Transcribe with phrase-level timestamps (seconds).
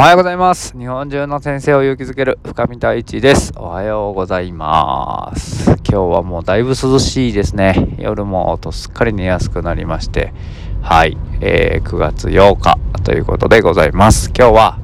[0.00, 0.78] おはようございます。
[0.78, 3.52] 日本中の先生を勇気づける深見太一です。
[3.54, 5.66] おはようございます。
[5.66, 7.96] 今日はもうだいぶ涼しいですね。
[7.98, 10.32] 夜もとすっかり寝やすくなりまして、
[10.80, 14.32] はい、えー、9月8日ということでございます。
[14.34, 14.78] 今日は、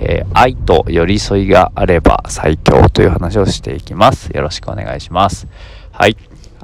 [0.00, 4.28] えー、愛と寄り添いがあれば最強という話をしていきます。
[4.36, 5.48] よろしくお願いします。
[5.92, 6.16] はい、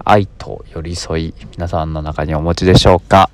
[0.05, 3.31] 愛と寄り添い、皆さんの中にお持ちでしょうか？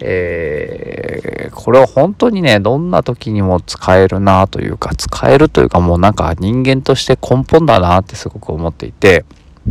[0.00, 9.24] えー、これは本当にね、どんな時にも使えるなというか、使えるというかもうなんか人間として根本だなってすごく思っていて、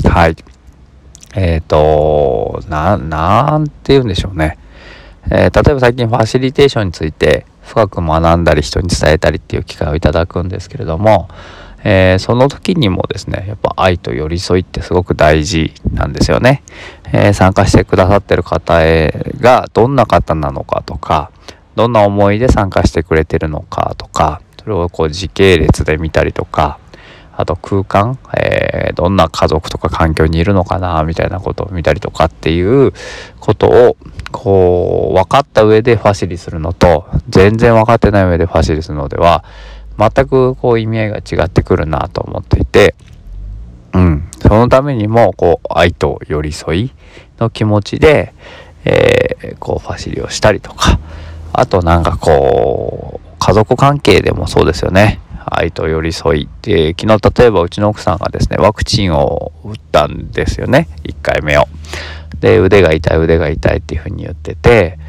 [0.04, 0.36] はい。
[1.36, 4.58] えっ、ー、と、な、なんて言うんでしょうね。
[5.30, 11.28] えー、例えば最近ファシリテーションについて深く学んだり人に伝えたりっていう機会をいただくんですけれども、
[11.84, 16.64] えー、その時にもですねやっぱ愛と寄り添いってすごく大事なんですよね、
[17.14, 18.82] えー、参加してくださってる方
[19.40, 21.32] がどんな方なのかとか
[21.76, 26.80] どんな思いで参加してくれてるのかとかそれをこう時系列で見たりとか
[27.38, 32.94] あと空間、えー、どんな家族とか環境にいるのかなみたいなことを見たりとかっていう
[33.40, 33.98] ことを
[34.32, 39.46] こう分かった上でファシリするのと全然分かってない上でファシリするのでは
[39.98, 42.96] 全くこう意味合いが違ってくるなと思っていて、
[43.94, 46.92] うん、そのためにもこう愛と寄り添い
[47.40, 48.34] の気持ちで、
[48.86, 51.00] えー、こうファシリをしたりとか
[51.54, 55.20] あとなんかこう家族関係でもそうですよね。
[55.50, 60.90] 愛と寄り添いで昨日例えばうちの奥さんがですねワクチンを打ったんですよね。
[61.04, 61.64] 1回目を。
[62.40, 65.00] で腕が痛い腕が痛いっていうふうに言ってて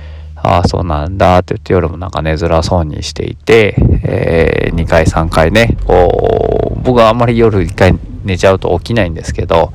[0.48, 9.74] ああ、そうなんだって言って夜もなんか寝づらそうにしていて、えー、2回3回ね、こう、僕はあんまり夜1回寝ちゃうと起きないんですけど、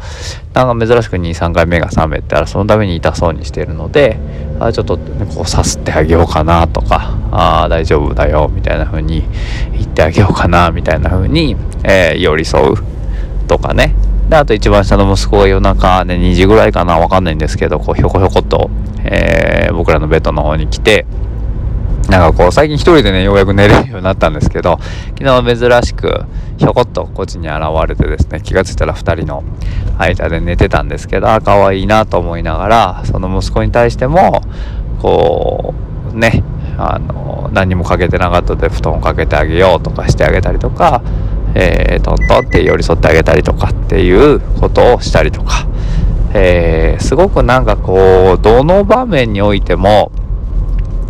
[0.55, 4.17] なんか珍しく2、3回目が覚めたらそのために痛そうにしているので、
[4.59, 9.23] あちょっと、ね、こうさすってあげようかなとか、ああ、大丈夫だよみたいな風に
[9.73, 12.73] 言ってあげようかなみたいな風に、えー、寄り添う
[13.47, 13.93] とかね。
[14.29, 18.69] で、あと一番下の息子が夜中ね、2時ぐらいかなわかんないんですけど、こうひょこひょこっと
[19.03, 21.05] えー、僕らのベッドの方に来て、
[22.09, 24.77] なんかこう最近一人でねようやく寝れるようになったんですけど
[25.17, 26.25] 昨日珍しく
[26.57, 29.43] ひょこっとこっちに現れてですね気が付いたら2人の
[29.97, 34.41] 間で寝てたんですけどあ可愛いなと思いながらその息子に対しても
[35.01, 35.73] こ
[36.13, 36.43] うね
[36.77, 41.01] あの何もかけてなかったので布団をかけてあげようとかしてあげたりとか、
[41.55, 45.67] えー、トントンって寄り添ってあげたりとかっていうことをしたりとか。
[46.35, 50.11] えー、すごくなんかこう、どの場面においても、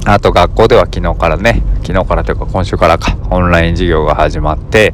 [0.06, 4.94] あと学校では昨日からね、昨日からというか今週からか、オンライン授業が始まって、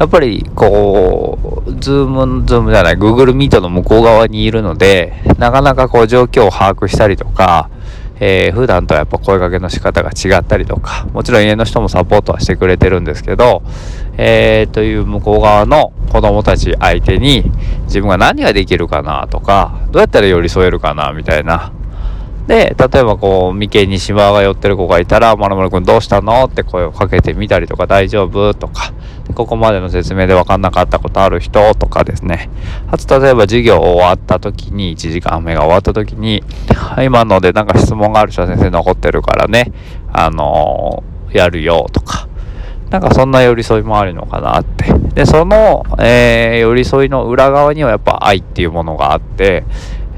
[0.00, 7.70] やっぱりこう、 Zoom、Zoomじゃない、Google Meet の向こう側にいるので、なかなかこう状況を把握したりとか、
[8.20, 13.62] えー、普段とはやっぱ声かけの仕方が違ったりとか、もちろん家の人もサポートはしてくれてるんですけど、
[14.18, 17.50] えー、という向こう側の子供たち相手に
[17.84, 21.72] 自分が何ができるかなとか、どうやったら寄り添えるかなみたいな、
[22.46, 26.44] で、例えばこう、眉間に芝が寄ってる子がいたら、まるまるくんどうしたの？
[26.44, 28.54] って声をかけてみたりとか、大丈夫？
[28.54, 28.92] とか、
[29.32, 32.50] ここまでの説明で分かんなかったことある人とかですね。
[32.90, 36.42] あと、例えば授業終わった時に、1時間目が終わった時に、
[37.02, 39.72] 今のでなんか質問がある人は先生残ってるからね、
[40.12, 42.28] あのー、やるよとか、
[42.90, 44.92] なんかそんな寄り添いもあるのかなって。
[45.14, 49.64] で、その、えー、寄り添いの裏側にはやっぱ愛っていうものがあって、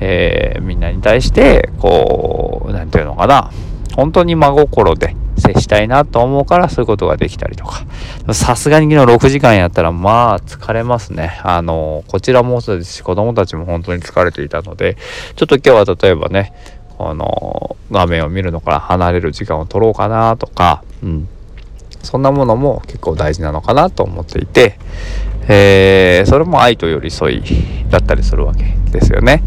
[0.04, 3.52] えー、みんなに対してこう何て言うのかな
[3.94, 7.84] 本当に真心で接したいなと思うからそういうことができたりとか。
[8.32, 11.40] さすがに昨日6時間やったらまあ疲れますね。
[11.42, 14.96] あのこちらもそうですし子供たちも本当に疲れていたので
[15.36, 16.52] ちょっと今日は例えばね
[16.96, 21.28] この画面を見るのから離れる時間を取ろうかなとか、うん、
[22.02, 24.78] そんなものも結構大事なのかなと思っていて、
[25.48, 27.42] えー、それも愛と寄り添い
[27.90, 29.42] だったりするわけですよね。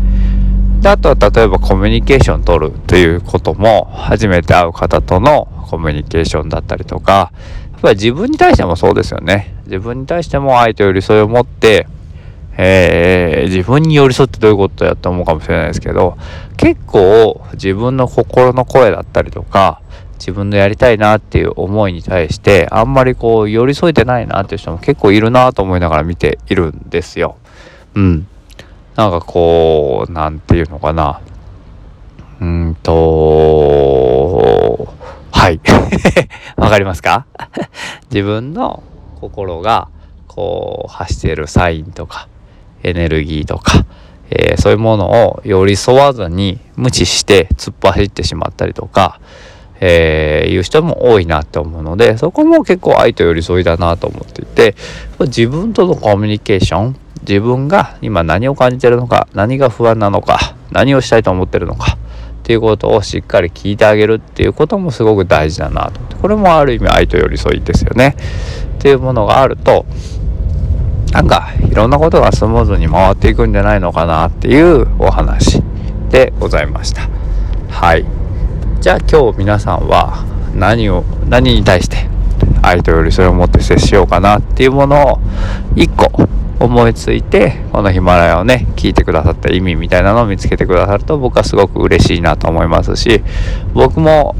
[0.85, 7.31] であとは例えばコミュニケーション取るということも初めて会う方とのコミュニケーションだったりとか
[7.72, 11.87] やっぱり自分に対してもそうですよね自分に対しても愛と寄り添いを持って
[12.58, 16.20] えー、自分に寄り添ってどういうことやって思うかもしれないですけど
[16.55, 19.82] 結構自分の心の声だったりとか
[20.20, 27.37] 自分のやりたいなっていう思いに対してあんまりこう寄り添えてないなっていう人も結構いるなと思いながら見ているんですよ。
[27.96, 28.28] うん。
[28.96, 31.20] なんかこう、なんていうのかな。
[32.40, 34.88] うんと、
[35.32, 35.59] はい。
[36.58, 37.26] わかりますか？
[38.12, 38.84] 自分の
[39.20, 39.90] 心が
[40.28, 42.28] こう発しているサインとか
[42.84, 43.86] エネルギーとか、
[44.30, 49.20] えー、そういうものを寄り添わずに無視して突っ走ってしまったりとか、
[49.80, 54.76] えー、いう人も多いなって思うのでそこも結構愛と寄り添いだなと思っていて
[55.22, 61.97] 自分とのコミュニケーション自分が今何を感じてるのか何が不安なのか何をしたいと思ってるのかっ
[62.43, 66.17] ていうことをしっかり聞いてあげるっていうこともすごく大事だなと。
[66.17, 68.16] これもある意味愛と寄り添いですよね。
[68.77, 69.85] っていうものがあると
[71.11, 75.63] なんかいろんなことがスムーズに回っていくんじゃないのかなっていうお話
[76.09, 77.09] でございました。
[77.69, 78.05] はい。
[78.79, 80.23] じゃあ今日皆さんは
[80.53, 82.07] 何を何に対して
[82.61, 85.19] 愛と寄り添いを持って接しようかなっていうものを
[85.75, 86.27] 1個
[86.66, 93.22] 思いついてこのヒマラヤをね聞いてくださった意味みたいなのを見つけてくださると僕はすごく嬉しいなと思いますし
[93.73, 94.35] 僕も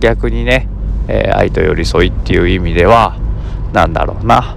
[0.00, 0.68] 逆にね、
[1.08, 3.16] えー、愛と寄り添いっていう意味では
[3.72, 4.56] 何だろうな。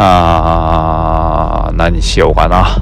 [0.00, 2.68] あー何しようかな。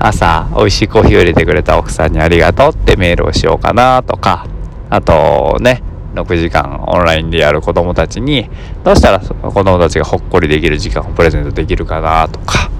[0.00, 4.46] 朝美味しいコーヒーを入れてくれた奥さんにありがとうってメールをしようかなとか
[4.88, 5.82] あとね
[6.22, 8.48] 6時間オンラインでやる子供たちに
[8.84, 12.70] どうしたら子供たちがほっこりできる時間をプレゼントできるかなとか、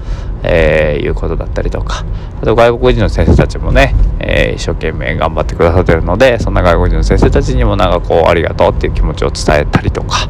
[0.43, 2.05] えー、いうことだったりとか
[2.41, 10.29] あと外国人の先生たちもね、えー、一生懸命頑張ってくださってるのでそんな外国人の先生たちにもなんかこうありがとうっていう気持ちを伝えたりとか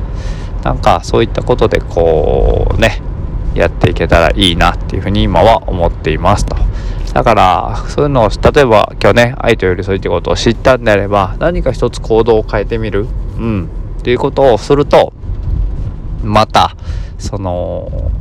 [0.64, 3.02] なんかそういったことでこうね
[3.56, 6.69] やっていけたらいいなっていうふうに今は思っていますと。
[7.14, 13.08] だからそういうのを例えば今日ね愛と寄り添いってことを知ったんであれば何か一つ行動を変えてみる。
[13.38, 13.70] うん。
[14.00, 15.14] っていうことをすると
[16.24, 16.76] また
[17.18, 18.12] その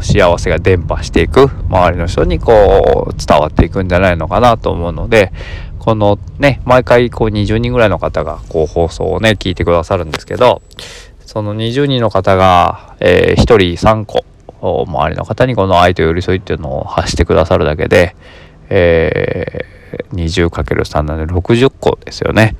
[0.00, 1.50] 幸せが伝播していく。
[1.68, 5.32] 周りの人にこう伝わっていくんじゃないのかなと思うので
[5.78, 10.62] このね毎回こう20人ぐらいの方がこう放送をね聞いてくださるんですけど
[11.26, 14.24] その20人の方が、えー、1人3個
[14.86, 18.16] 周りの方にこの愛と寄り添いっていうのを発してくださるだけで、
[18.70, 22.56] えー、20×3 なんで60個ですよね。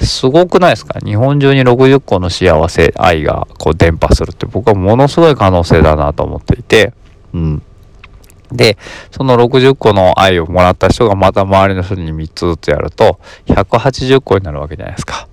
[0.00, 1.00] すごくないですか？
[1.00, 6.92] 日本中に60個の幸せ、愛がこう伝播するって僕はものすごい可能性だなと思っていて、
[7.32, 7.62] うん。
[8.52, 8.78] で、
[9.10, 15.27] その60個の愛をもらった人がまた周りの人に3つずつやると、180個になるわけじゃないですか。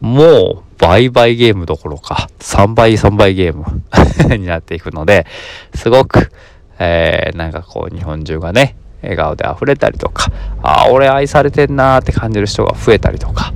[0.00, 3.82] もう倍々ゲームどころか3倍3倍ゲーム
[4.36, 5.26] になっていくので
[5.74, 6.30] すごく、
[6.78, 10.30] えー、なんかこう日本中がね笑顔で溢れたりとか
[10.62, 13.52] ああ俺愛されてんなーって感じる人が増えたりとか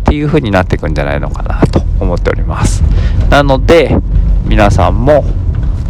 [0.00, 2.82] っていう風になっていくんじゃないのかなと思っております。
[3.30, 3.96] なので
[4.44, 5.24] 皆さんも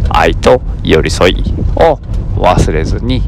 [0.09, 1.43] 愛と寄り添い
[1.75, 1.99] を
[2.37, 3.23] 忘れずに、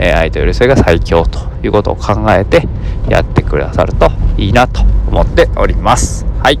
[0.00, 2.66] えー、愛と寄り添いが最強ということを考えて
[3.08, 6.24] やってくださるといいなと思っております。
[6.42, 6.58] はい。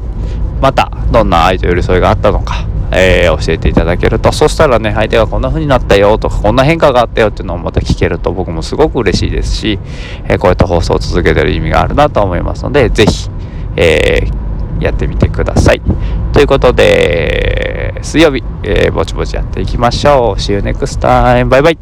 [0.60, 4.30] またどんな愛と寄り添いがあったのか、えー、教えていただけると。
[4.30, 9.78] そしたらね相手がこんな風になったよとかこんな変化があったよっていうのをまた聞けると僕もすごく嬉しいですし、
[10.24, 13.30] えー、こういった放送を続けてる意味があるなと思いますので是非、
[13.76, 15.80] えー、やってみてください。
[16.34, 20.40] ということで水曜日、えぼちぼちやっていきましょう。
[20.40, 21.48] See you next time.
[21.48, 21.78] バイバイ